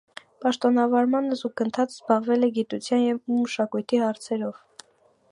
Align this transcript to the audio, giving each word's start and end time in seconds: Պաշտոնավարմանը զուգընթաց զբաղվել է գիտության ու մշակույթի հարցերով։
Պաշտոնավարմանը 0.43 1.35
զուգընթաց 1.41 1.93
զբաղվել 1.97 2.47
է 2.47 2.49
գիտության 2.55 3.05
ու 3.11 3.37
մշակույթի 3.43 4.01
հարցերով։ 4.05 4.57